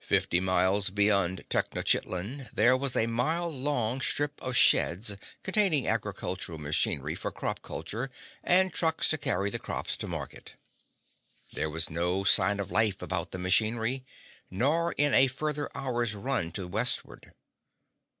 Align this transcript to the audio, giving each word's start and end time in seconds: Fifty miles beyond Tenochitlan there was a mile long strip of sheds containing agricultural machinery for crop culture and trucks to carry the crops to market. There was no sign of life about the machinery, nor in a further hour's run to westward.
Fifty 0.00 0.40
miles 0.40 0.90
beyond 0.90 1.44
Tenochitlan 1.48 2.48
there 2.52 2.76
was 2.76 2.96
a 2.96 3.06
mile 3.06 3.48
long 3.48 4.00
strip 4.00 4.42
of 4.42 4.56
sheds 4.56 5.14
containing 5.44 5.86
agricultural 5.86 6.58
machinery 6.58 7.14
for 7.14 7.30
crop 7.30 7.62
culture 7.62 8.10
and 8.42 8.72
trucks 8.72 9.08
to 9.10 9.16
carry 9.16 9.48
the 9.48 9.60
crops 9.60 9.96
to 9.98 10.08
market. 10.08 10.54
There 11.52 11.70
was 11.70 11.88
no 11.88 12.24
sign 12.24 12.58
of 12.58 12.72
life 12.72 13.00
about 13.00 13.30
the 13.30 13.38
machinery, 13.38 14.04
nor 14.50 14.90
in 14.94 15.14
a 15.14 15.28
further 15.28 15.70
hour's 15.72 16.16
run 16.16 16.50
to 16.50 16.66
westward. 16.66 17.32